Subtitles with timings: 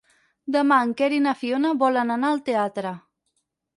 [0.55, 2.95] Demà en Quer i na Fiona volen anar al teatre.